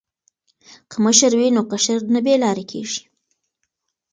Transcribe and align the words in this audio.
که 0.89 0.97
مشر 1.05 1.31
وي 1.39 1.47
نو 1.55 1.61
کشر 1.71 1.99
نه 2.13 2.19
بې 2.25 2.35
لارې 2.43 2.65
کیږي. 2.71 3.01